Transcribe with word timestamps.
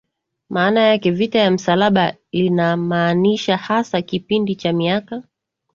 maana 0.49 0.81
yake 0.81 1.11
Vita 1.11 1.39
vya 1.39 1.51
Msalaba 1.51 2.13
linamaanisha 2.31 3.57
hasa 3.57 4.01
kipindi 4.01 4.55
cha 4.55 4.73
miaka 4.73 5.23